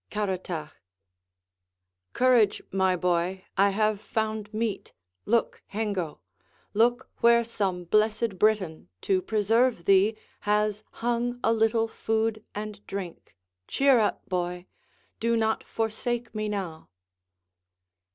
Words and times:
_]Caratach 0.09 0.71
Courage, 2.13 2.59
my 2.71 2.95
boy! 2.95 3.45
I 3.55 3.69
have 3.69 4.01
found 4.01 4.51
meat: 4.51 4.93
look, 5.27 5.61
Hengo, 5.67 6.21
Look 6.73 7.11
where 7.19 7.43
some 7.43 7.85
blessèd 7.85 8.39
Briton, 8.39 8.89
to 9.01 9.21
preserve 9.21 9.85
thee, 9.85 10.15
Has 10.39 10.83
hung 11.05 11.39
a 11.43 11.53
little 11.53 11.87
food 11.87 12.43
and 12.55 12.83
drink: 12.87 13.35
cheer 13.67 13.99
up, 13.99 14.27
boy; 14.27 14.65
Do 15.19 15.37
not 15.37 15.63
forsake 15.63 16.33
me 16.33 16.49
now. 16.49 16.89